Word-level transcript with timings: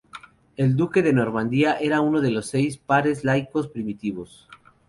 El 0.57 0.75
duque 0.75 1.03
de 1.03 1.13
Normandía 1.13 1.75
era 1.79 2.01
uno 2.01 2.21
de 2.21 2.31
los 2.31 2.47
seis 2.47 2.75
pares 2.75 3.23
laicos 3.23 3.67
primitivos. 3.67 4.47